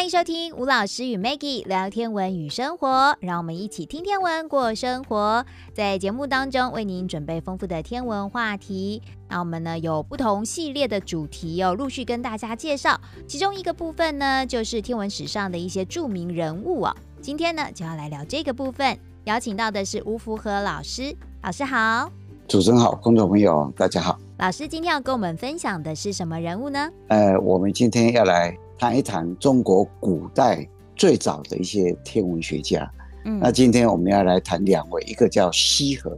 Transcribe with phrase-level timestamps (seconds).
[0.00, 5.44] 欢迎收听吴老师与 Maggie 聊天文与生活，让我们一起听天文过生活。
[5.74, 12.98] 在节目当中为您准备丰富的天文话题，那我们呢有不同系列的主题哦，陆续跟大家介绍。
[13.26, 16.96] 其中一个部分呢就是天文史上的一些著名人物哦。
[17.20, 22.10] 今天呢就要来聊这个部分，邀请到的是吴福和老师，老师好。
[22.48, 24.18] 主持人好，观众朋友大家好。
[24.38, 26.88] 老师今天要跟我们分享的是什么人物呢？
[27.08, 28.56] 呃，我们今天要来。
[28.80, 30.66] 谈一谈中国古代
[30.96, 32.90] 最早的一些天文学家。
[33.26, 36.16] 嗯，那今天我们要来谈两位，一个叫羲和，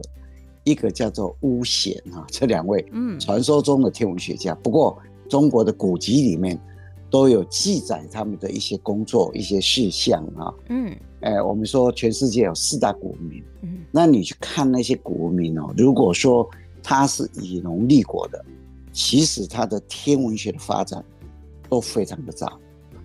[0.63, 2.25] 一个叫做巫咸啊。
[2.29, 4.55] 这两位，嗯，传说中的天文学家。
[4.55, 6.57] 不过，中国的古籍里面
[7.09, 10.47] 都有记载他们的一些工作、一些事项啊。
[10.69, 13.43] 嗯，哎，我们说全世界有四大古文明。
[13.63, 16.49] 嗯，那你去看那些古文明哦，如果说
[16.81, 18.41] 他是以农立国的，
[18.93, 21.03] 其实他的天文学的发展。
[21.73, 22.59] 都非常的早，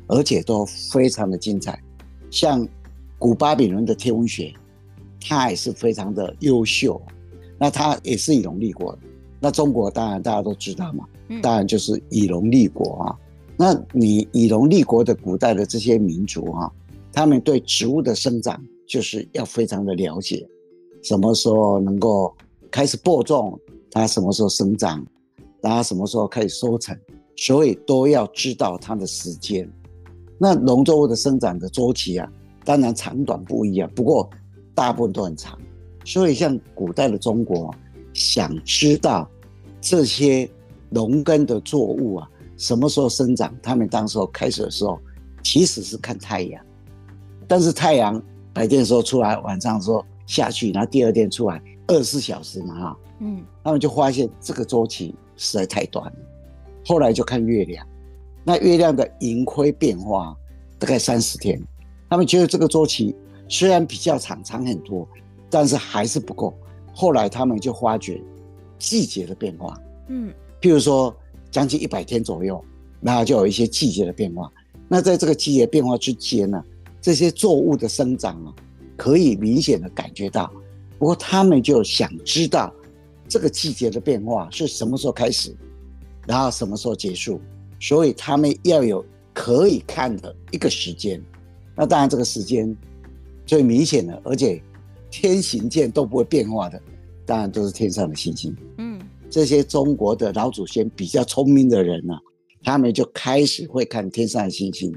[0.09, 1.83] 而且都非常的精彩。
[2.31, 2.69] 像
[3.19, 4.53] 古巴比伦的天文学，
[5.19, 7.01] 它也是非常的优秀。
[7.59, 8.97] 那它也是以农立国。
[9.41, 11.07] 那中国当然大家都知道嘛，
[11.41, 13.17] 当然就是以农立国啊。
[13.57, 16.71] 那你以农立国的古代的这些民族啊，
[17.11, 20.47] 他们对植物的生长就是要非常的了解，
[21.03, 22.37] 什么时候能够
[22.71, 23.59] 开始播种，
[23.91, 25.03] 它什么时候生长，
[25.63, 26.95] 它什么时候可以收成。
[27.41, 29.71] 所以都要知道它的时间，
[30.39, 32.29] 那农作物的生长的周期啊，
[32.65, 34.29] 当然长短不一样，不过
[34.75, 35.57] 大部分都很长。
[36.05, 37.73] 所以像古代的中国，
[38.13, 39.31] 想知道
[39.81, 40.51] 这些
[40.91, 44.99] 农耕的作物啊，什么时候生长，他们当时候开始的时候，
[45.45, 46.61] 其实是看太阳。
[47.47, 48.21] 但是太阳
[48.53, 56.19] 白天的时候出来，晚上的时候下去，然后第二天出来，二十四小时嘛，哈，嗯，他们就发现这个周期实在太短了。
[56.89, 57.87] 后来就看月亮，
[58.43, 60.35] 那月亮的盈亏变化
[60.79, 61.63] 大概三十天，
[62.09, 63.15] 他们觉得这个周期
[63.47, 65.07] 虽然比较长，长很多，
[65.51, 66.55] 但是还是不够。
[66.95, 68.19] 后来他们就发觉
[68.79, 69.79] 季节的变化，
[70.09, 70.33] 嗯，
[70.63, 71.15] 譬如说
[71.51, 72.59] 将近一百天左右，
[73.01, 74.51] 那就有一些季节的变化。
[74.89, 76.65] 那在这个季节变化之间呢，
[77.03, 78.55] 这些作物的生长啊，
[78.97, 80.51] 可以明显的感觉到。
[80.99, 82.73] 不过他们就想知道
[83.29, 85.55] 这个季节的变化是什么时候开始。
[86.29, 87.41] 然后什么时候结束？
[87.81, 91.21] 所以他们要有可以看的一个时间。
[91.75, 92.77] 那当然，这个时间
[93.47, 94.63] 最明显的，而且
[95.11, 96.79] 天行健都不会变化的，
[97.25, 98.55] 当然都是天上的星星。
[98.77, 99.01] 嗯，
[99.31, 102.21] 这些中国的老祖先比较聪明的人呢、啊，
[102.63, 104.95] 他们就开始会看天上的星星，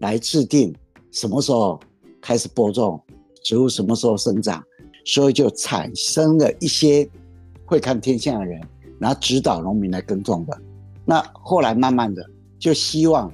[0.00, 0.74] 来制定
[1.10, 1.80] 什么时候
[2.20, 3.00] 开始播种，
[3.44, 4.62] 植物什么时候生长，
[5.06, 7.08] 所以就产生了一些
[7.64, 8.60] 会看天象的人。
[9.00, 10.60] 然后指导农民来耕种的，
[11.06, 12.22] 那后来慢慢的
[12.58, 13.32] 就希望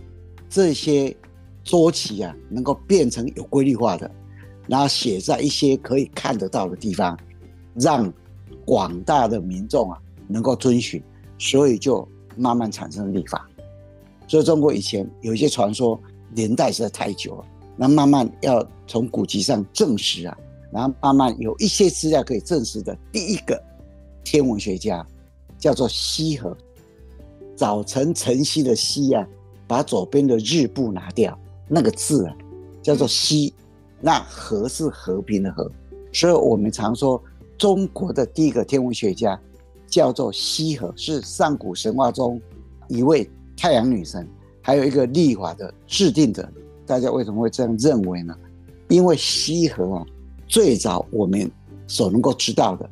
[0.48, 1.14] 这些
[1.64, 4.08] 周期啊能够变成有规律化的，
[4.68, 7.18] 然后写在一些可以看得到的地方，
[7.74, 8.10] 让
[8.64, 11.02] 广大的民众啊能够遵循，
[11.36, 13.44] 所以就慢慢产生了立法。
[14.28, 16.00] 所以中国以前有一些传说
[16.32, 17.44] 年代实在太久了，
[17.76, 20.38] 那慢慢要从古籍上证实啊，
[20.70, 23.60] 然后慢慢有一些资料可以证实的第一个
[24.22, 25.04] 天文学家。
[25.66, 26.56] 叫做羲和，
[27.56, 29.26] 早晨晨曦的曦啊，
[29.66, 32.36] 把左边的日部拿掉，那个字啊
[32.80, 33.52] 叫做羲，
[34.00, 35.68] 那和是和平的和，
[36.12, 37.20] 所以我们常说
[37.58, 39.36] 中国的第一个天文学家
[39.88, 42.40] 叫做羲和，是上古神话中
[42.86, 44.24] 一位太阳女神，
[44.62, 46.48] 还有一个历法的制定者。
[46.86, 48.32] 大家为什么会这样认为呢？
[48.86, 50.06] 因为羲和啊，
[50.46, 51.50] 最早我们
[51.88, 52.88] 所能够知道的，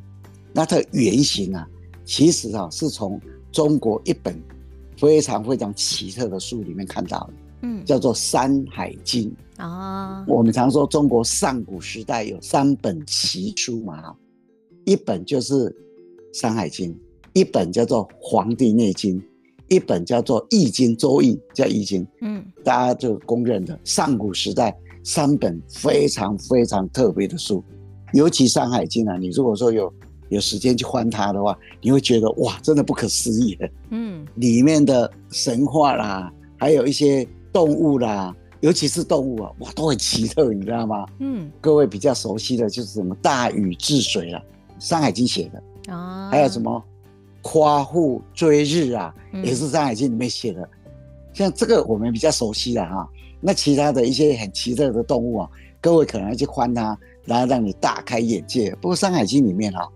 [0.51, 1.65] 那它原型啊。
[2.05, 3.19] 其实啊，是从
[3.51, 4.39] 中国一本
[4.95, 7.33] 非常非常奇特的书里面看到的，
[7.63, 10.23] 嗯，叫做《山海经》啊。
[10.27, 14.15] 我们常说中国上古时代有三本奇书嘛，
[14.85, 15.69] 一本就是
[16.31, 16.93] 《山海经》，
[17.33, 19.19] 一本叫做《黄帝内经》，
[19.67, 22.03] 一本叫做《易经》，周易叫《易经》。
[22.21, 27.63] 嗯，大家就公认的上古时代三本非常非常特别的书，
[28.13, 29.91] 尤其《山海经》啊，你如果说有。
[30.35, 33.69] 有时间去翻它的话，你会觉得哇，真的不可思议的。
[33.89, 41.05] 嗯， 里面的神话啦，还有一些动物啦，尤其是动物啊，哇，都很奇特，你知道吗？
[41.19, 44.41] 嗯，各位比较熟悉的就是什么大禹治水啊，
[44.85, 46.83] 《山海经》写的啊，还有什么
[47.41, 50.67] 夸父追日啊，也是《山海经》里面写的。
[51.33, 53.07] 像这个我们比较熟悉的哈，
[53.39, 55.49] 那其他的一些很奇特的动物啊，
[55.79, 58.71] 各位可能要去翻它，然后让你大开眼界。
[58.81, 59.87] 不过《山海经》里面哈。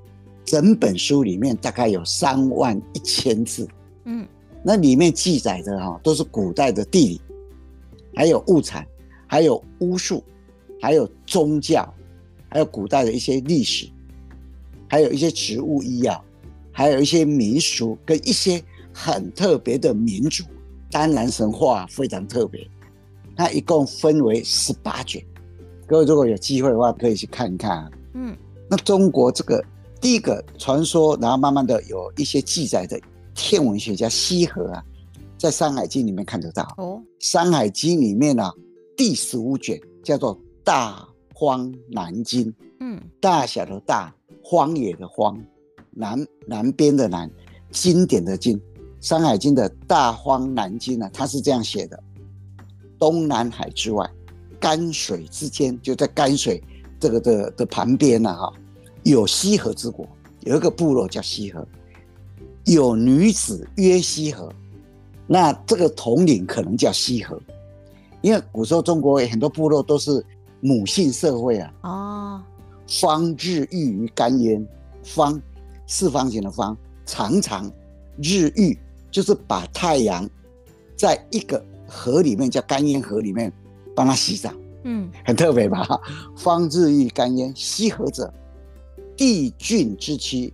[0.49, 3.67] 整本书里面大概有三万一千字，
[4.05, 4.27] 嗯，
[4.63, 7.21] 那里面记载的哈都是古代的地理，
[8.15, 8.83] 还有物产，
[9.27, 10.23] 还有巫术，
[10.81, 11.87] 还有宗教，
[12.49, 13.87] 还有古代的一些历史，
[14.87, 16.19] 还有一些植物医药，
[16.71, 18.59] 还有一些民俗跟一些
[18.91, 20.43] 很特别的民族，
[20.89, 22.67] 当然神话非常特别。
[23.35, 25.23] 它一共分为十八卷，
[25.85, 27.91] 各位如果有机会的话，可以去看一看啊。
[28.15, 28.35] 嗯，
[28.67, 29.63] 那中国这个
[30.01, 32.99] 第一个传说，然后慢慢的有一些记载的
[33.35, 34.83] 天文学家西河啊，
[35.37, 36.63] 在《山海经》里面看得到。
[36.77, 38.51] 哦，《山海经》里面呢，
[38.95, 42.45] 第十五卷叫做《大荒南经》。
[42.79, 45.37] 嗯，大小的大，荒野的荒，
[45.91, 47.29] 南南边的南，
[47.71, 48.57] 经典的经，
[49.01, 52.01] 《山海经》的《大荒南经》呢，它是这样写的。
[52.97, 54.09] 东南海之外，
[54.59, 56.61] 干水之间，就在干水
[56.99, 58.53] 这个的的旁边呢，哈，
[59.09, 60.07] 有羲和之国，
[60.41, 61.67] 有一个部落叫羲和，
[62.65, 64.51] 有女子曰羲和，
[65.27, 67.39] 那这个统领可能叫羲和，
[68.21, 70.25] 因为古时候中国很多部落都是
[70.61, 71.73] 母性社会啊。
[71.81, 72.43] 哦。
[72.87, 74.65] 方日浴于干渊，
[75.03, 75.39] 方
[75.85, 76.75] 四方形的方，
[77.05, 77.71] 常常
[78.21, 78.77] 日浴
[79.11, 80.29] 就是把太阳
[80.95, 81.63] 在一个。
[81.91, 83.51] 河里面叫干渊河里面，
[83.95, 84.53] 帮他洗澡，
[84.83, 85.99] 嗯，很特别吧？
[86.37, 88.31] 方日浴干渊，西河者，
[89.19, 90.53] 帝俊之妻。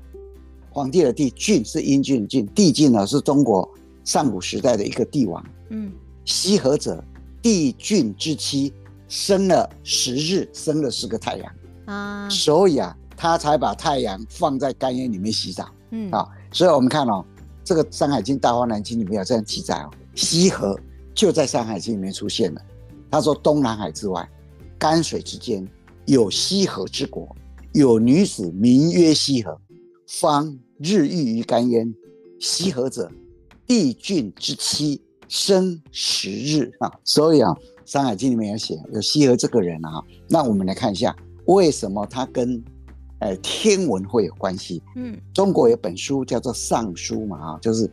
[0.72, 3.70] 皇帝的帝，俊是英俊的俊，帝俊呢是中国
[4.04, 5.46] 上古时代的一个帝王。
[5.70, 5.94] 嗯，
[6.26, 7.02] 羲和者，
[7.44, 8.74] 帝俊之妻，
[9.08, 11.54] 生了十日，生了十个太阳
[11.86, 15.70] 啊，所以啊，他才把太阳放在干渊里面洗澡。
[15.92, 17.24] 嗯，啊，所以我们看哦，
[17.64, 20.76] 这个《山海经·大荒南经》里面有这样记载哦，羲和。
[21.14, 22.62] 就在《山海经》里面出现了。
[23.10, 24.28] 他说：“东南海之外，
[24.78, 25.66] 干水之间，
[26.08, 27.34] 有羲和之国，
[27.76, 29.60] 有女子名曰羲和，
[30.08, 31.94] 方日浴于干渊。
[32.40, 33.12] 羲和者，
[33.68, 36.90] 帝俊之妻，生十日啊。
[37.04, 37.52] 所以啊，
[37.84, 40.02] 《山海经》里面有写有羲和这个人啊。
[40.30, 41.14] 那我们来看一下，
[41.48, 42.64] 为什么他跟
[43.20, 44.82] 呃天文会有关系？
[44.96, 47.92] 嗯，中国有本书叫做《尚书》嘛，啊，就是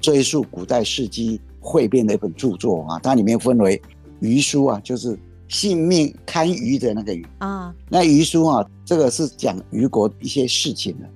[0.00, 1.40] 追溯古代事迹。
[1.58, 3.82] 汇编的一本著作啊，它里面分为
[4.20, 7.74] 余书啊，就是性命堪舆的那个舆啊。
[7.88, 11.08] 那鱼书啊，这个是讲虞国一些事情的。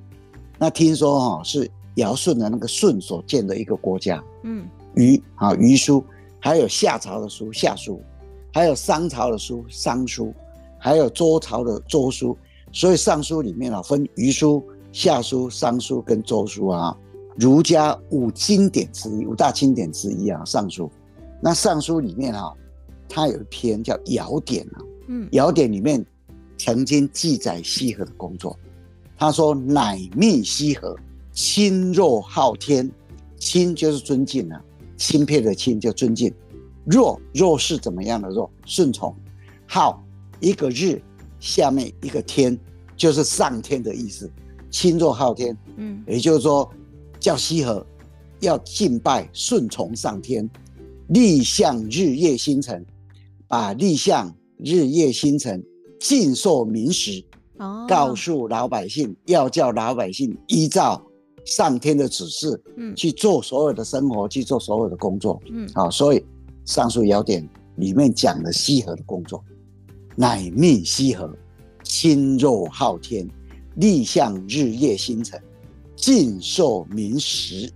[0.58, 6.04] 那听说哈、啊、是尧舜的那个舜所建的一个国家，嗯，虞啊虞书，
[6.40, 8.02] 还有夏朝的书夏书，
[8.52, 10.32] 还有商朝的书商书，
[10.78, 12.36] 还有周朝的周书。
[12.72, 16.96] 所以尚书里面啊分虞书、夏书、商书跟周书啊。
[17.36, 20.86] 儒家五经典之一，五大经典之一啊，《尚书》。
[21.40, 22.52] 那《尚书》里面啊，
[23.08, 26.04] 它有一篇叫《尧典》啊，嗯，《尧典》里面
[26.56, 28.58] 曾经记载羲和的工作。
[29.16, 30.96] 他说：“乃命羲和
[31.32, 32.90] 亲若昊天，
[33.38, 34.62] 亲就是尊敬啊，
[34.96, 36.32] 钦佩的钦就尊敬。
[36.84, 38.50] 若若是怎么样的若？
[38.64, 39.14] 顺从。
[39.66, 40.04] 昊
[40.40, 41.02] 一个日
[41.40, 42.58] 下面一个天，
[42.96, 44.30] 就是上天的意思。
[44.70, 46.68] 亲若昊天，嗯，也就是说。”
[47.20, 47.84] 叫羲和
[48.38, 50.48] 要敬拜顺从上天，
[51.08, 52.86] 立向日月星辰，
[53.48, 55.64] 把立向日夜星辰
[55.98, 57.24] 尽授民时，
[57.56, 61.02] 哦，告诉老百姓要叫老百姓依照
[61.44, 66.18] 上天的指示，嗯，去做所有的生活，去做所有的工作，嗯，好，所以
[66.64, 67.42] 《上述要点》
[67.76, 69.42] 里面讲的西河的工作，
[70.14, 71.34] 乃命西河，
[71.82, 73.26] 心若昊天，
[73.76, 75.40] 立向日夜星辰。
[75.96, 77.68] 尽授民时，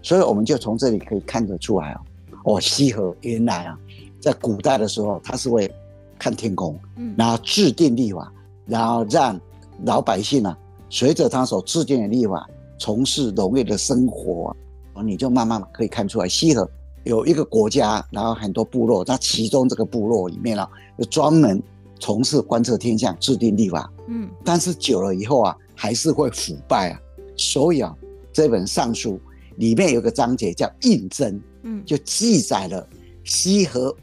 [0.00, 3.78] 所以我们就从这里可以看得出来哦，哦，西河原来啊，
[4.22, 5.70] 在古代的时候，他是会
[6.16, 8.32] 看天空，嗯，然后制定立法，
[8.64, 9.38] 然后让
[9.84, 10.56] 老百姓啊，
[10.88, 12.48] 随着他所制定的立法，
[12.78, 14.56] 从事农业的生活，
[14.94, 16.70] 哦，你就慢慢可以看出来，西河
[17.02, 21.60] 有一个国家，然后很多部落，那其中这个部落里面啊，就专门
[21.98, 27.00] 从事观测天象、制定立法，嗯，但是久了以后啊，还是会腐败啊。
[27.36, 27.92] 所以啊，
[28.32, 29.18] 这本尚书
[29.56, 32.86] 里面有个章节叫印征，嗯，就记载了
[33.24, 33.94] 羲和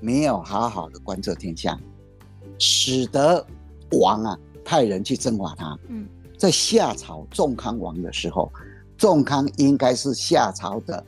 [0.00, 1.80] 没有好好的观测天象，
[2.58, 3.44] 使得
[4.00, 5.78] 王啊派人去征伐他。
[5.88, 8.52] 嗯，在夏朝仲康王的时候，
[8.96, 11.04] 仲康应该是夏朝的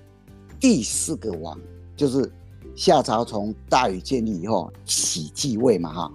[0.58, 1.58] 第四个王，
[1.96, 2.30] 就是
[2.74, 6.12] 夏朝从大禹建立以后起继位嘛，哈，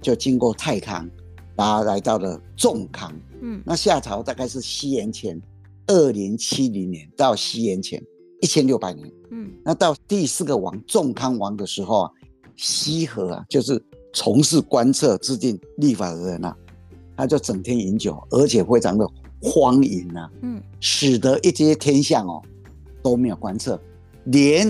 [0.00, 1.08] 就经过太康，
[1.56, 3.12] 然后来到了仲康。
[3.40, 5.40] 嗯，那夏朝大概是西元前
[5.86, 8.02] 二零七零年到西元前
[8.44, 9.10] 一千六百年。
[9.30, 12.10] 嗯，那到第四个王仲康王的时候啊，
[12.56, 13.82] 西河啊，就是
[14.12, 16.54] 从事观测、制定历法的人啊，
[17.16, 19.08] 他就整天饮酒，而且非常的
[19.40, 20.30] 荒淫啊。
[20.42, 22.42] 嗯，使得一些天象哦
[23.02, 23.80] 都没有观测，
[24.24, 24.68] 连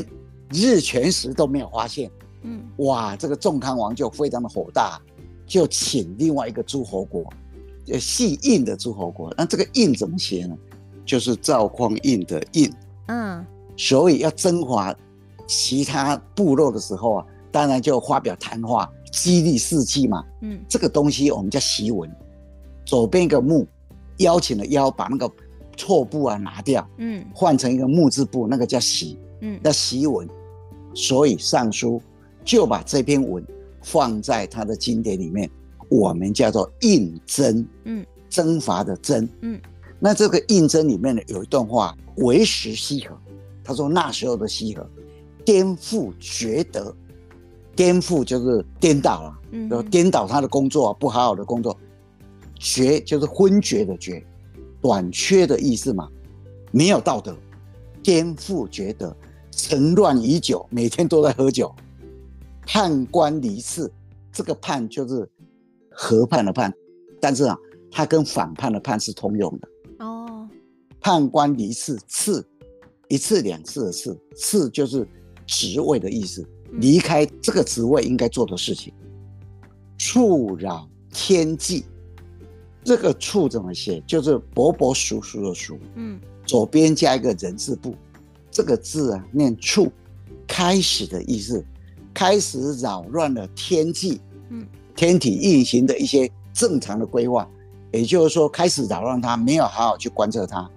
[0.52, 2.08] 日全食都没有发现，
[2.42, 5.02] 嗯，哇，这个仲康王就非常的火大，
[5.46, 7.28] 就请另外一个诸侯国，
[7.88, 9.34] 呃，系印的诸侯国。
[9.36, 10.56] 那这个印怎么写呢？
[11.04, 12.72] 就是赵匡胤的胤。
[13.08, 13.44] 嗯，
[13.76, 14.94] 所以要征伐
[15.46, 20.24] 其他部落的时候啊，当然就发表谈话，激励士气嘛。
[20.42, 22.10] 嗯，这个东西我们叫檄文。
[22.84, 23.66] 左边一个木，
[24.18, 25.30] 邀请的邀，把那个
[25.76, 30.28] 错部啊拿掉，嗯，换成一个木字部，那个叫檄，嗯，那檄文。
[30.94, 32.00] 所以尚书
[32.44, 33.44] 就把这篇文
[33.82, 35.50] 放在他的经典里面，
[35.88, 39.60] 我们叫做胤禛，嗯，征伐的征，嗯。
[39.98, 43.18] 那这个胤禛里面呢，有一段话，为时羲和，
[43.64, 44.86] 他说那时候的西河
[45.44, 46.94] 颠覆厥德，
[47.74, 51.76] 颠覆就是颠倒了，嗯，颠倒他的工作，不好好的工作。
[52.56, 54.24] 觉就是昏厥的厥，
[54.80, 56.08] 短缺的意思嘛，
[56.70, 57.36] 没有道德，
[58.02, 59.14] 颠覆觉德，
[59.50, 61.74] 沉乱已久，每天都在喝酒，
[62.64, 63.90] 判官离世，
[64.32, 65.28] 这个判就是
[65.90, 66.72] 河畔的判，
[67.20, 67.58] 但是啊，
[67.90, 69.68] 它跟反叛的叛是通用的
[70.04, 70.48] 哦。
[71.00, 72.46] 判官离世，次
[73.08, 75.06] 一次两次的次，次就是
[75.46, 78.92] 职位的意思，离开这个职位应该做的事情，
[79.98, 81.84] 触扰天际。
[82.84, 83.98] 这个“触”怎么写？
[84.06, 87.94] 就是伯伯叔叔的“叔”，嗯，左边加一个人字部，
[88.50, 89.90] 这个字啊念“触”，
[90.46, 91.64] 开始的意思，
[92.12, 94.20] 开始扰乱了天际，
[94.50, 97.48] 嗯，天体运行的一些正常的规划，
[97.90, 100.70] 也就是说，开始扰乱它，没有好好去观测它，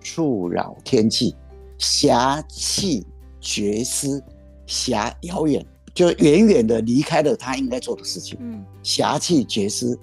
[0.00, 1.36] 触扰天纪，
[1.82, 3.04] 狎弃
[3.40, 4.22] 绝思，
[4.66, 9.98] 侠遥远，就远远的离开了他应该做的事情，嗯，侠气绝思。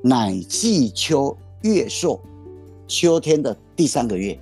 [0.00, 2.18] 乃季秋月朔，
[2.86, 4.40] 秋天的第三个月，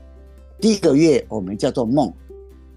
[0.61, 2.13] 第一个月我们叫做孟，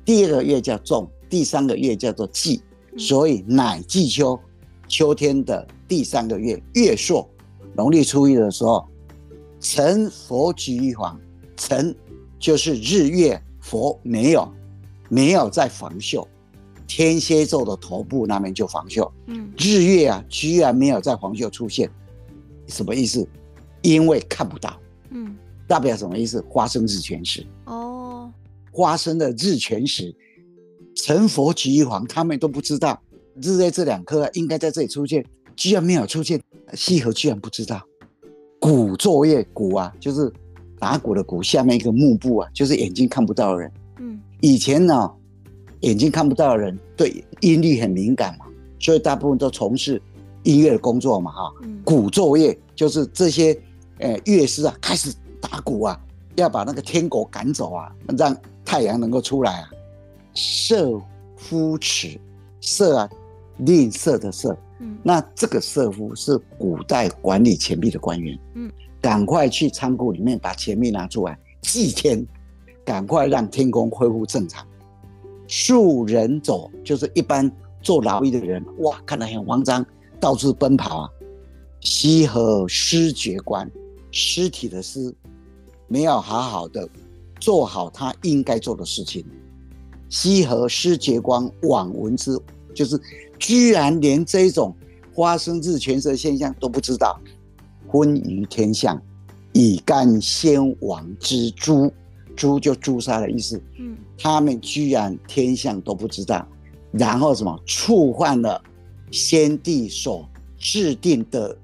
[0.05, 2.61] 第二个月叫仲，第三个月叫做季，
[2.97, 4.39] 所以乃季秋，
[4.87, 7.29] 秋天的第三个月月朔，
[7.75, 8.87] 农历初一的时候，
[9.59, 11.19] 辰佛举于黄，
[11.57, 11.93] 辰
[12.39, 13.39] 就是日月
[13.69, 14.51] 佛没有
[15.09, 16.25] 没有在防锈，
[16.87, 21.87] 天蝎座的头部那边就防锈，嗯，日月啊居然没有在防锈出现。
[22.67, 23.27] 什么意思？
[23.83, 24.79] 因为看不到，
[25.11, 26.43] 嗯，代表什么意思？
[26.51, 28.31] 发生日全食哦，
[28.73, 30.15] 发生的日全食，
[30.95, 32.99] 成佛举于黄，他们都不知道
[33.41, 35.23] 日月这两颗应该在这里出现，
[35.55, 36.41] 居然没有出现。
[36.73, 37.81] 西河居然不知道。
[38.59, 40.31] 鼓作业，鼓啊，就是
[40.79, 43.71] 打鼓的鼓，下面一个幕布啊，就是眼睛看不到的人。
[43.99, 45.11] 嗯，以前呢，
[45.81, 48.45] 眼睛看不到的人对音律很敏感嘛，
[48.79, 50.01] 所以大部分都从事。
[50.43, 53.55] 音乐的工作嘛，哈，鼓作乐就是这些，
[53.97, 55.99] 呃，乐师啊，开始打鼓啊，
[56.35, 59.69] 要把那个天狗赶走啊，让太阳能够出来啊。
[60.33, 60.99] 射
[61.35, 62.17] 夫迟，
[62.61, 63.09] 射啊，
[63.57, 68.71] 吝啬的射，嗯，那这个射夫是古代管理钱币的官员，嗯，
[69.01, 72.25] 赶快去仓库里面把钱币拿出来祭天，
[72.83, 74.65] 赶快让天空恢复正常。
[75.47, 77.51] 庶人走，就是一般
[77.81, 79.85] 做劳役的人，哇，看得很慌张。
[80.19, 81.09] 到处奔跑啊！
[81.79, 83.71] 羲和失觉官，
[84.11, 85.15] 尸体的尸，
[85.87, 86.87] 没有好好的
[87.39, 89.25] 做好他应该做的事情。
[90.09, 92.37] 羲和失觉官，罔闻之，
[92.75, 92.99] 就是
[93.37, 94.75] 居然连这种
[95.15, 97.17] 发生日全食的现象都不知道。
[97.91, 99.01] 昏于天象，
[99.53, 101.91] 以干先王之诛，
[102.35, 103.61] 诛就诛杀的意思。
[103.79, 106.47] 嗯，他们居然天象都不知道，
[106.91, 108.61] 然后什么触犯了。
[109.11, 110.23] 先帝所
[110.55, 111.57] 制定的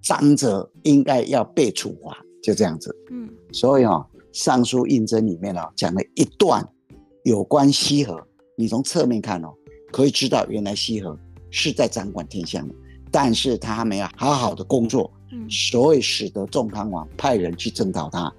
[0.00, 2.96] 章则应该要被处罚，就这样子。
[3.10, 6.66] 嗯，所以啊、哦，《尚书应征》里面啊、哦、讲了一段
[7.24, 8.18] 有关西河，
[8.56, 9.52] 你从侧面看哦，
[9.92, 11.14] 可以知道原来西河
[11.50, 12.74] 是在掌管天象的，
[13.10, 18.32] 但是他还没有好好的工作，嗯，所以使得仲康王派人去征讨他。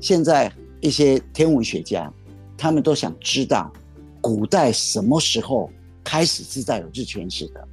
[0.00, 2.12] 现在一些天文学家，
[2.58, 3.72] 他们都想知道
[4.20, 5.70] 古代什么时候
[6.02, 7.68] 开始制造有日全食的。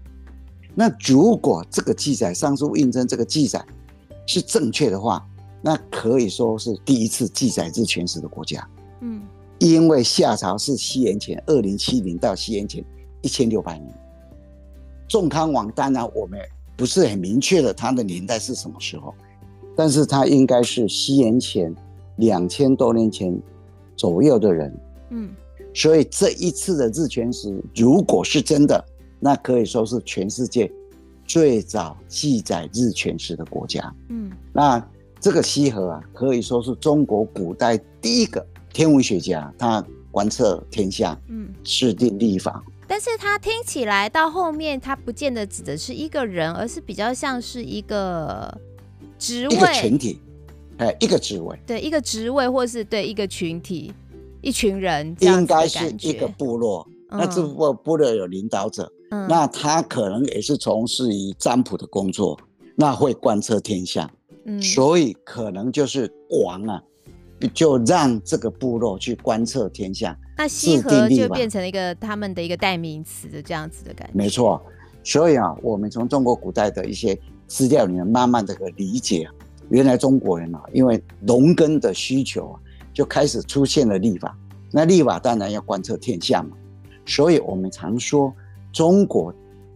[0.75, 3.65] 那如果这个记载，尚书胤禛这个记载
[4.27, 5.27] 是正确的话，
[5.61, 8.65] 那可以说是第一次记载日全食的国家。
[9.01, 9.23] 嗯，
[9.57, 12.85] 因为夏朝是西元前二零七零到西元前
[13.21, 13.91] 一千六百年，
[15.07, 16.39] 仲康王当然我们
[16.79, 19.13] 不是很明确的他的年代是什么时候，
[19.75, 21.75] 但是他应该是西元前
[22.15, 23.37] 两千多年前
[23.97, 24.73] 左右的人。
[25.09, 25.29] 嗯，
[25.73, 28.81] 所以这一次的日全食如果是真的。
[29.19, 30.71] 那可以说是全世界
[31.25, 33.93] 最早记载日全食的国家。
[34.07, 34.81] 嗯，那
[35.19, 48.51] 这个西河啊，可以说是中国古代第一个天文学家，他观测天象，嗯，制定历法，但是它听起来到后面，它不见得指的是一个人，而是比较像是一个
[49.19, 50.19] 职位，一个群体，
[50.77, 53.93] 哎，一个职位，对，一个职位，或是对一个群体，
[54.41, 56.83] 一群人，应该是一个部落。
[57.11, 62.39] 嗯、那这部部落有领导者，嗯、那他可能也是从事于占卜的工作，
[62.75, 64.09] 那会观测天象，
[64.45, 66.11] 嗯，所以可能就是
[66.43, 66.81] 王啊。
[67.53, 74.13] 就让这个部落去观测天象，那羲和就变成了一个他们的一个代名词的这样子的感觉。
[74.13, 74.61] 没错，
[75.03, 79.33] 所以啊，我们从中国古代的一些资料里面慢慢的理解啊，
[79.67, 82.59] 原来中国人啊，因为农耕的需求啊，
[82.93, 84.33] 就开始出现了历法。
[84.71, 86.55] 那历法当然要观测天象嘛，
[87.05, 88.33] 所以我们常说
[88.71, 89.33] 中国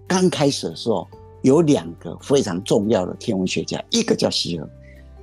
[0.08, 1.06] 刚开始的时候
[1.42, 4.70] 有两个非常重要的天文学家，一个叫羲和。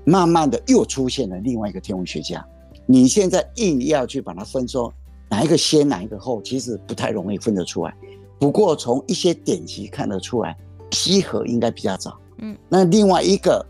[0.05, 2.45] 慢慢的又出现了另外一个天文学家，
[2.85, 4.93] 你现在硬要去把它分说
[5.31, 7.95] 哪一个先哪一个后，其实不太容易分得出来。
[8.39, 10.57] 不过从一些典籍看得出来，
[10.91, 12.19] 羲和应该比较早。
[12.39, 13.65] 嗯，那另外一个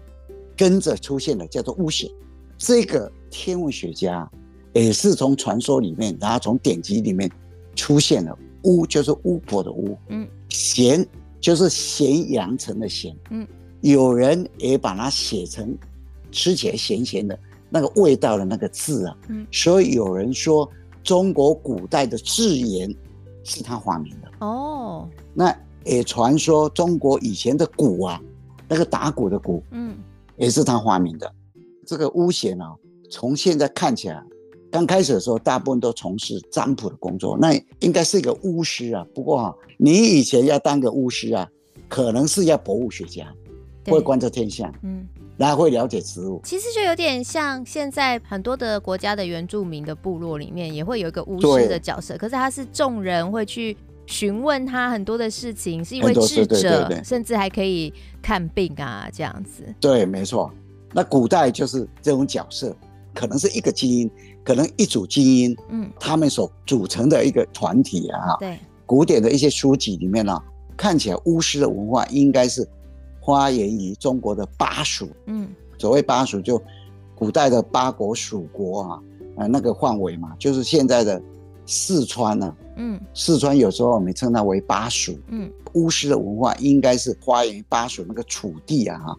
[0.56, 2.10] 跟着出现的叫做巫显，
[2.58, 4.28] 这个天文学家
[4.72, 7.30] 也是从传说里面，然后从典籍里面
[7.76, 8.36] 出现了。
[8.62, 11.06] 巫就是巫婆的巫，嗯，咸
[11.40, 13.46] 就是咸阳城的咸，嗯，
[13.80, 15.76] 有人也把它写成。
[16.32, 17.36] 吃起来咸咸的
[17.68, 20.70] 那个味道的那个字啊，嗯，所以有人说
[21.02, 22.94] 中国古代的字言
[23.42, 25.08] 是他发明的哦。
[25.34, 25.54] 那
[25.84, 28.20] 也传说中国以前的鼓啊，
[28.68, 29.96] 那个打鼓的鼓，嗯，
[30.36, 31.32] 也是他发明的。
[31.86, 32.74] 这个巫显啊，
[33.10, 34.22] 从现在看起来，
[34.70, 39.04] 刚开始的时候大部分都从事占卜的工作，那应该是一个巫师啊。
[39.14, 41.48] 不过哈、啊，你以前要当个巫师啊，
[41.88, 43.26] 可能是要博物学家，
[43.86, 45.08] 会观测天象，嗯。
[45.40, 52.14] 大家会了解植物，其实就有点像现在很多的国家的原住民的部落里面，也会有一个巫师的角色。
[52.18, 53.74] 可是他是众人会去
[54.04, 59.64] 询问他很多的事情，是一位智者，对对对，甚至还可以看病啊这样子。
[59.80, 60.52] 对，没错。
[60.92, 62.76] 那古代就是这种角色，
[63.14, 64.10] 可能是一个基因，
[64.44, 68.36] 可能一组基因，嗯，他们所组成的一个团体啊。
[68.40, 70.38] 对，古典的一些书籍里面呢，
[70.76, 72.68] 看起来巫师的文化应该是。
[73.30, 76.60] 发源于中国的巴蜀，嗯，所谓巴蜀就
[77.14, 79.02] 古代的八国蜀国啊，
[79.36, 81.22] 啊那个范围嘛，就是现在的
[81.64, 89.16] 四川呢，嗯，四川有时候我们称它为巴蜀，嗯，巫师的文化应该是发源于巴蜀那个楚地啊，哈，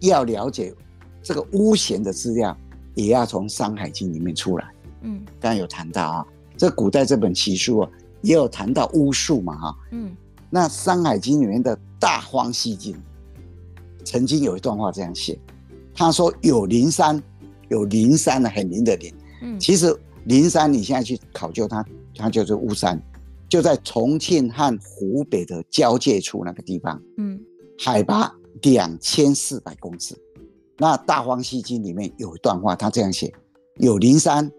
[0.00, 0.74] 要了解
[1.22, 2.56] 这个巫显的资料，
[2.94, 4.68] 也要从《山海经》里面出来，
[5.02, 7.90] 嗯，刚刚有谈到啊，这古代这本奇书啊，
[8.22, 10.10] 也有谈到巫术嘛，哈，嗯，
[10.50, 12.96] 那《山海经》里面的大荒西经。
[14.04, 15.38] 曾经有一段话这样写，
[15.94, 17.22] 他说有灵山，
[17.68, 21.84] 有灵山的很灵的灵，嗯，其实灵山你现在去考究它，
[22.16, 23.00] 它就是巫山，
[23.48, 27.40] 就在重庆和湖北的交界处那个地方，嗯，
[27.78, 30.16] 海拔两千四百公尺。
[30.78, 33.32] 那《大荒西经》里面有一段话，他这样写：
[33.76, 34.50] 有灵山，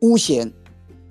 [0.00, 0.50] 巫显，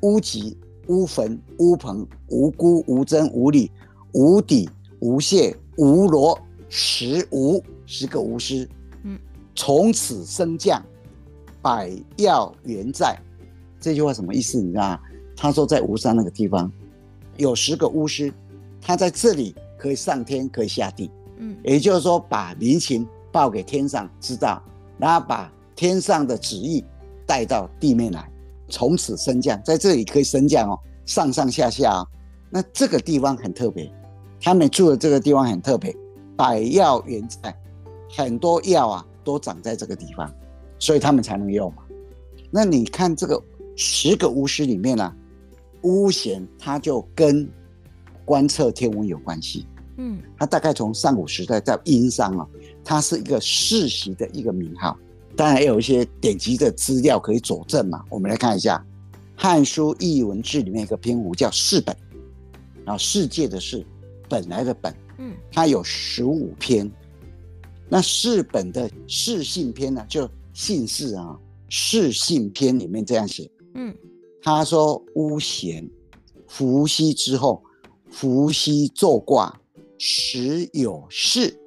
[0.01, 3.69] 巫吉，巫坟，巫棚，无辜，无争，无理，
[4.13, 4.67] 无底，
[4.99, 6.39] 无穴，无罗。
[6.69, 8.69] 十无，十个巫师，
[9.03, 9.19] 嗯，
[9.55, 10.82] 从此升降，
[11.62, 13.17] 百药原在。
[13.79, 14.62] 这句话什么意思？
[14.62, 14.99] 你知道吗？
[15.36, 16.71] 他说在巫山那个地方，
[17.38, 18.32] 有十个巫师，
[18.82, 24.62] 他在这里可以上天，可以下地，嗯，也就是说把民情报给天上知道，
[24.97, 26.84] 然后把天上的旨意
[27.25, 28.29] 带到地面来，
[28.67, 32.08] 从此升降，在这里可以升降哦，上上下下哦。
[32.49, 33.89] 那这个地方很特别，
[34.41, 35.95] 他们住的这个地方很特别。
[36.39, 37.54] 百药原在，
[38.15, 40.34] 很多药啊都长在这个地方，
[40.80, 41.84] 所以他们才能用嘛。
[42.49, 43.43] 那你看这个
[43.75, 45.15] 十个巫师里面呢、啊，
[45.82, 47.45] 巫咸他就跟
[48.23, 49.67] 观测天文有关系。
[49.97, 52.47] 嗯，他大概从上古时代在殷商啊，
[52.86, 54.97] 他是一个世袭的一个名号。
[55.36, 58.02] 当然也有一些典籍的资料可以佐证嘛。
[58.10, 58.78] 我们来看一下
[59.36, 61.93] 《汉书艺文志》里面一个篇幅叫世本，
[62.86, 63.86] 然后世界的世，
[64.30, 64.95] 本来的本。
[65.21, 66.89] 嗯，它有十五篇，
[67.89, 73.93] 那世本的世信篇呢，就姓氏啊，世信篇里面这样写，嗯，
[74.41, 75.86] 他说巫咸
[76.47, 77.62] 伏羲之后，
[78.10, 79.53] 伏羲作卦，
[79.97, 81.60] 时有事，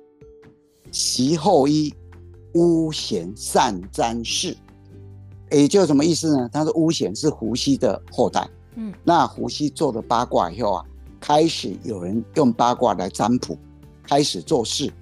[0.90, 1.92] 其后一
[2.54, 4.56] 巫咸善占事，
[5.50, 6.48] 也就什么意思呢？
[6.50, 10.86] 他说巫咸是伏羲的后代，嗯，那伏羲做了八卦以后啊。
[11.22, 13.56] 开始有人用八卦来占卜，
[14.02, 14.92] 开始做事，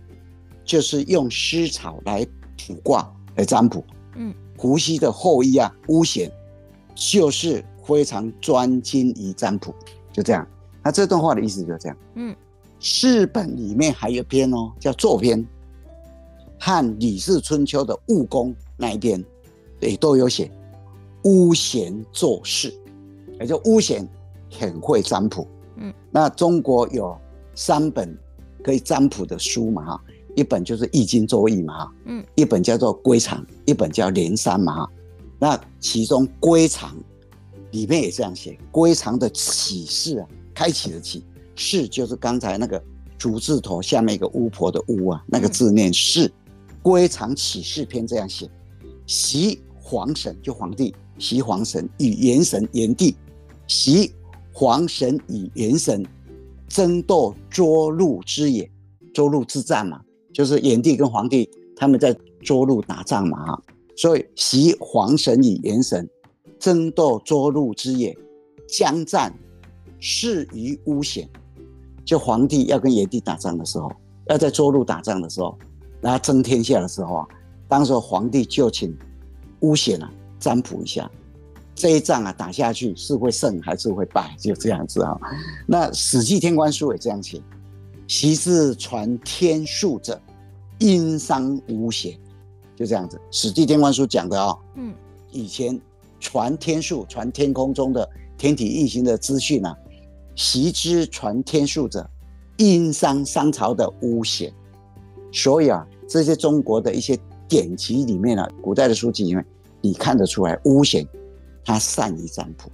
[0.66, 2.26] 就是用丝草来
[2.58, 3.82] 卜卦来占卜。
[4.16, 6.30] 嗯，伏羲的后裔啊，巫显，
[6.94, 9.74] 就是非常专精于占卜，
[10.12, 10.46] 就这样。
[10.82, 11.96] 那这段话的意思就是这样。
[12.16, 12.36] 嗯，
[12.78, 15.42] 四本里面还有一篇哦，叫作篇，
[16.58, 19.24] 和《李氏春秋》的务工那一篇，
[19.80, 20.50] 也都有写
[21.24, 22.74] 巫咸做事，
[23.40, 24.06] 也就巫咸
[24.52, 25.48] 很会占卜。
[25.80, 27.18] 嗯，那中国有
[27.54, 28.16] 三本
[28.62, 30.00] 可以占卜的书嘛哈，
[30.36, 34.90] 一本就是《易经》《周易》嘛哈，嗯，一本叫做《归藏》，一本叫《连山》嘛哈。
[35.38, 36.94] 那其中《归藏》
[37.70, 41.24] 里面也这样写，《归藏》的启示啊，开启的启，
[41.56, 42.82] 示就是刚才那个
[43.16, 46.28] 竹字头下面一个巫婆的巫啊，那个字念示，
[46.82, 48.50] 《归藏启示篇》这样写：
[49.06, 53.16] 习皇神就皇帝，习皇神与炎神炎帝，
[53.66, 54.12] 袭。
[54.60, 56.04] 黄神与元神
[56.68, 58.70] 争斗涿鹿之野，
[59.14, 60.02] 涿鹿之战嘛，
[60.34, 63.62] 就是炎帝跟黄帝他们在涿鹿打仗嘛哈，
[63.96, 66.06] 所以习黄神与元神
[66.58, 68.14] 争斗涿鹿之野，
[68.68, 69.34] 将战
[69.98, 71.26] 事于巫险，
[72.04, 73.90] 就皇帝要跟炎帝打仗的时候，
[74.26, 75.58] 要在涿鹿打仗的时候，
[76.02, 77.28] 然后争天下的时候啊，
[77.66, 78.94] 当时皇帝就请
[79.60, 81.10] 巫险啊占卜一下。
[81.80, 84.36] 这一仗啊，打下去是会胜还是会败？
[84.38, 85.16] 就这样子啊。
[85.66, 87.40] 那《史记天官书》也这样写
[88.06, 90.20] ：“昔之传天数者，
[90.78, 92.18] 殷商无邪。”
[92.76, 94.54] 就这样子，《史记天官书》讲的啊。
[94.74, 94.94] 嗯，
[95.30, 95.80] 以前
[96.18, 99.74] 传天数、传天空中的天体运行的资讯啊，
[100.34, 102.06] 习之传天数者，
[102.58, 104.52] 殷商商朝的巫邪。
[105.32, 109.46] 所以啊，这些中国的一些典籍里面啊，古代的书籍里面，
[109.80, 111.08] 你看得出来巫咸。
[111.64, 112.70] 他善于占卜，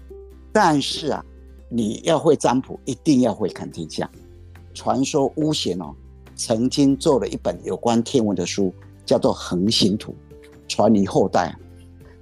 [0.52, 1.24] 但是啊，
[1.68, 4.08] 你要会占卜，一定要会看天象。
[4.72, 5.94] 传说巫咸哦，
[6.34, 8.72] 曾经做了一本有关天文的书，
[9.04, 10.12] 叫做《恒星图》，
[10.68, 11.56] 传于后代。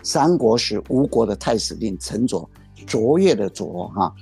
[0.02, 2.48] 三国时吴国的太史令陈卓，
[2.86, 4.14] 卓越的卓哈，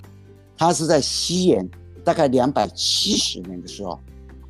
[0.57, 1.69] 他是在西元
[2.05, 3.99] 大概两百七十年的时候，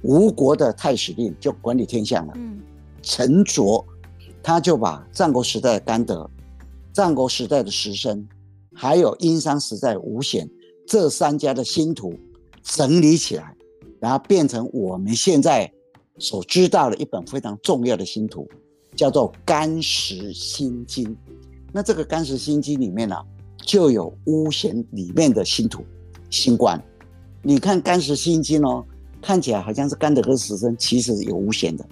[0.03, 2.33] 吴国的太史令就管理天象了。
[2.37, 2.61] 嗯，
[3.03, 3.85] 陈卓
[4.43, 6.29] 他就把战国时代的甘德。
[6.93, 8.29] 战国时代的时生，
[8.75, 10.49] 还有殷商时代巫咸
[10.87, 12.15] 这三家的星图
[12.63, 13.57] 整理起来，
[13.99, 15.73] 然后变成我们现在
[16.19, 18.47] 所知道的一本非常重要的星图，
[18.95, 21.05] 叫做《干时星经》。
[21.73, 23.17] 那这个《干时星经》里面呢、
[23.65, 25.83] 就有巫咸里面的星图
[26.29, 26.79] 星官。
[27.43, 28.85] 你看《干时星经》哦，
[29.23, 31.85] 看起来好像是干德跟时生，其实有巫咸的。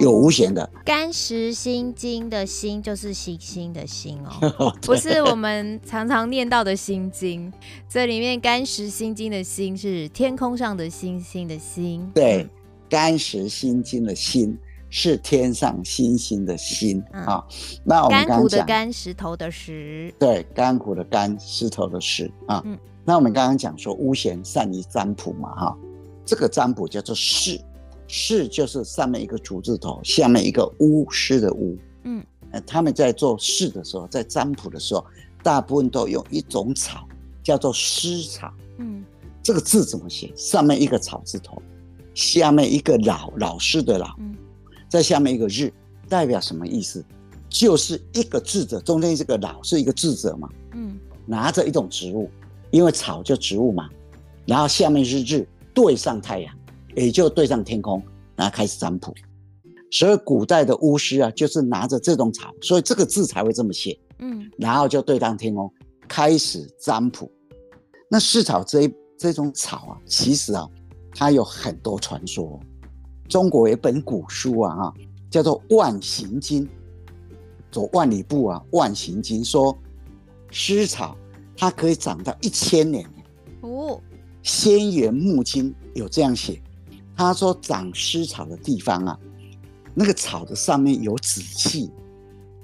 [0.00, 4.18] 有巫咸的《干石心经》的“心”就是星星的“星”
[4.58, 7.52] 哦，不是我们常常念到的《心经》。
[7.88, 12.10] 这里面《干石心经》的“心”是天空上的星星的“星”。
[12.14, 12.44] 对，
[12.88, 14.56] 《干石心经》的“心”
[14.88, 17.44] 是天上星星的“星”啊。
[17.84, 20.14] 那我们刚刚的干，石头的石。
[20.18, 22.62] 对，干苦的干，石头的石啊。
[22.64, 22.78] 嗯。
[23.04, 25.76] 那我们刚刚讲说巫贤善于占卜嘛，哈，
[26.24, 27.60] 这个占卜叫做示。
[28.08, 31.76] 示就是上面一个竹字头，下面一个巫师的巫。
[32.04, 32.24] 嗯，
[32.66, 35.04] 他们在做事的时候，在占卜的时候，
[35.42, 37.06] 大部分都用一种草，
[37.42, 38.52] 叫做师草。
[38.78, 39.04] 嗯，
[39.42, 40.32] 这个字怎么写？
[40.36, 41.60] 上面一个草字头，
[42.14, 44.36] 下面一个老老师的老，嗯，
[44.88, 45.72] 在下面一个日，
[46.08, 47.04] 代表什么意思？
[47.48, 50.48] 就是一个智者，中间这个老是一个智者嘛。
[50.74, 52.30] 嗯，拿着一种植物，
[52.70, 53.88] 因为草就植物嘛，
[54.46, 56.54] 然后下面是日，对上太阳。
[56.96, 58.02] 也就对上天空，
[58.34, 59.14] 然后开始占卜。
[59.92, 63.96] 所以古代的巫师啊，就是拿着这种草，所以这个字才会这么写。
[64.18, 65.72] 嗯，然后就对上天空，
[66.08, 67.30] 开始占卜。
[68.10, 70.68] 那示草这一这种草啊，其实啊，
[71.12, 72.58] 它有很多传说。
[73.28, 74.94] 中国有一本古书啊，哈，
[75.30, 76.64] 叫做《万行经》，
[77.70, 79.76] 走万里步啊，《万行经》说
[80.50, 81.16] 示草
[81.56, 83.04] 它可以长到一千年。
[83.60, 84.00] 哦，
[84.42, 86.60] 仙源木经有这样写。
[87.16, 89.18] 他说：“长示草的地方啊，
[89.94, 91.90] 那个草的上面有紫气，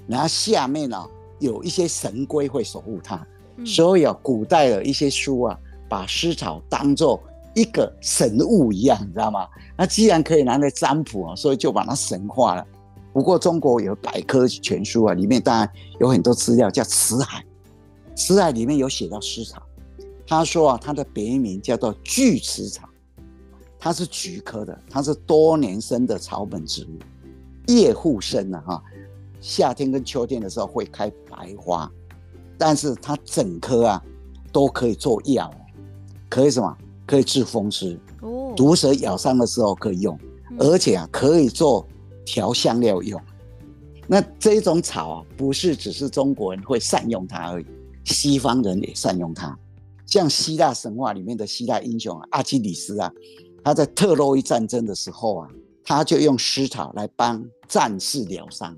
[0.05, 1.07] 然后下面呢、啊、
[1.39, 3.15] 有一些神龟会守护它。
[3.57, 7.19] 嗯、所以啊，古代的一些书啊，把示草当做
[7.55, 9.47] 一个神物一样，你知道吗？
[9.75, 12.63] 那既然可以拿来占卜啊，所以就把它神化了。
[13.11, 15.67] 不过中国有百科全书啊，里面当然
[15.99, 17.39] 有很多资料，叫《辞海》。
[18.15, 19.61] 《辞海》里面有写到示草，
[20.27, 22.87] 他说啊，它的别名叫做巨齿草。”
[23.83, 26.97] 它是菊科的，它是多年生的草本植物，
[27.67, 28.81] 叶护生的哈。
[29.41, 31.91] 夏天跟秋天的时候会开白花，
[32.57, 34.01] 但是它整棵啊
[34.53, 35.53] 都可以做药，
[36.29, 36.77] 可以什么？
[37.05, 40.17] 可以治风湿，哦，毒蛇咬伤的时候可以用，
[40.59, 41.85] 而且啊可以做
[42.23, 43.21] 调香料用。
[44.07, 47.65] 那这种草啊，不是只是中国人会善用它而已，
[48.05, 49.59] 西方人也善用它。
[50.05, 53.11] 像希腊神话里面的希腊英雄啊，阿基里斯啊，
[53.63, 55.49] 他在特洛伊战争的时候啊，
[55.83, 58.75] 他就用丝草来帮战士疗伤。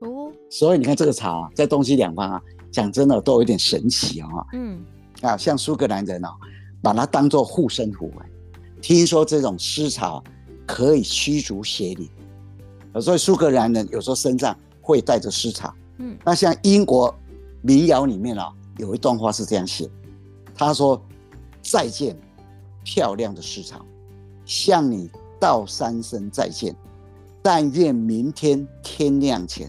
[0.00, 4.28] 哦，所以你看这个草啊，在东西两方啊，讲真的都有点神奇啊。
[4.52, 4.84] 嗯，
[5.22, 6.28] 啊，像苏格兰人哦，
[6.82, 8.10] 把它当做护身符。
[8.82, 10.22] 听说这种丝草
[10.66, 12.10] 可以驱逐邪灵，
[13.00, 15.72] 所以苏格兰人有时候身上会带着丝草。
[15.98, 17.14] 嗯，那像英国
[17.62, 19.88] 民谣里面啊，有一段话是这样写。
[20.54, 21.00] 他说
[21.62, 22.14] ：“再见，
[22.84, 23.84] 漂亮的丝草，
[24.54, 26.72] 向你道三声再见。
[27.42, 29.68] 但愿明天天亮前，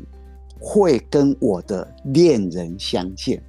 [0.59, 3.41] 会跟我的恋人相见。”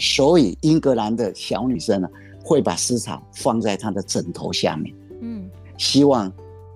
[0.00, 2.08] 所以，英格兰的小女生呢，
[2.42, 6.32] 会把丝草放在她的枕头下面，嗯，希望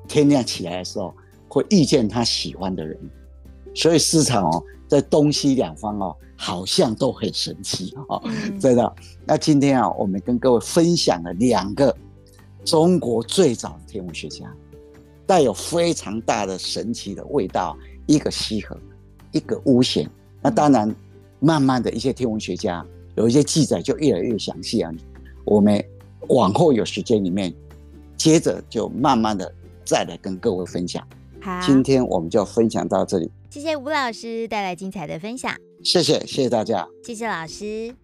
[0.06, 1.14] 天亮起来的时候
[1.48, 2.98] 会遇见她喜欢的人。
[3.74, 4.62] 所以，丝草哦。
[4.88, 8.94] 在东西两方哦，好像都很神奇哦，嗯、真的。
[9.24, 11.96] 那今天啊，我们跟各位分享了两个
[12.64, 14.52] 中国最早的天文学家，
[15.26, 17.76] 带有非常大的神奇的味道。
[18.06, 18.76] 一个西河，
[19.30, 20.10] 一个巫咸。
[20.42, 20.92] 那当然，
[21.38, 24.92] 慢慢的一些天文学家有一些记载就越来越详细啊。
[25.44, 25.82] 我们
[26.28, 27.54] 往后有时间里面，
[28.16, 29.50] 接着就慢慢的
[29.84, 31.06] 再来跟各位分享。
[31.40, 33.30] 好，今天我们就分享到这里。
[33.50, 35.54] 谢谢吴老师带来精彩的分享。
[35.84, 36.88] 谢谢，谢谢大家。
[37.04, 38.01] 谢谢老师。